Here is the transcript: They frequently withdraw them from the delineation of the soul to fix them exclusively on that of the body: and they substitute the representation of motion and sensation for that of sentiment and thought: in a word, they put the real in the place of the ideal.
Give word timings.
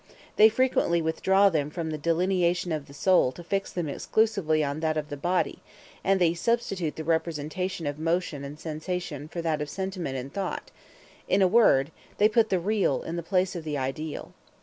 They 0.35 0.49
frequently 0.49 0.99
withdraw 0.99 1.49
them 1.51 1.69
from 1.69 1.91
the 1.91 1.97
delineation 1.99 2.71
of 2.71 2.87
the 2.87 2.93
soul 2.95 3.31
to 3.33 3.43
fix 3.43 3.71
them 3.71 3.87
exclusively 3.87 4.63
on 4.63 4.79
that 4.79 4.97
of 4.97 5.09
the 5.09 5.15
body: 5.15 5.59
and 6.03 6.19
they 6.19 6.33
substitute 6.33 6.95
the 6.95 7.03
representation 7.03 7.85
of 7.85 7.99
motion 7.99 8.43
and 8.43 8.59
sensation 8.59 9.27
for 9.27 9.43
that 9.43 9.61
of 9.61 9.69
sentiment 9.69 10.17
and 10.17 10.33
thought: 10.33 10.71
in 11.27 11.43
a 11.43 11.47
word, 11.47 11.91
they 12.17 12.27
put 12.27 12.49
the 12.49 12.59
real 12.59 13.03
in 13.03 13.15
the 13.15 13.21
place 13.21 13.55
of 13.55 13.63
the 13.63 13.77
ideal. 13.77 14.33